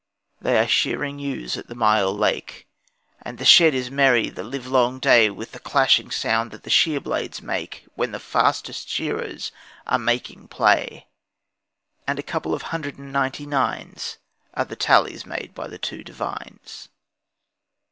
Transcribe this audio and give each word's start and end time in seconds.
They 0.41 0.57
are 0.57 0.67
shearing 0.67 1.19
ewes 1.19 1.57
at 1.57 1.67
the 1.67 1.75
Myall 1.75 2.17
Lake, 2.17 2.67
And 3.21 3.37
the 3.37 3.45
shed 3.45 3.75
is 3.75 3.91
merry 3.91 4.29
the 4.31 4.41
livelong 4.43 4.97
day 4.99 5.29
With 5.29 5.51
the 5.51 5.59
clashing 5.59 6.09
sound 6.09 6.49
that 6.49 6.63
the 6.63 6.71
shear 6.71 6.99
blades 6.99 7.43
make 7.43 7.85
When 7.93 8.11
the 8.11 8.19
fastest 8.19 8.89
shearers 8.89 9.51
are 9.85 9.99
making 9.99 10.47
play, 10.47 11.05
And 12.07 12.17
a 12.17 12.23
couple 12.23 12.55
of 12.55 12.63
'hundred 12.73 12.97
and 12.97 13.11
ninety 13.13 13.45
nines' 13.45 14.17
Are 14.55 14.65
the 14.65 14.75
tallies 14.75 15.23
made 15.23 15.51
by 15.53 15.67
the 15.67 15.77
two 15.77 16.03
Devines. 16.03 16.89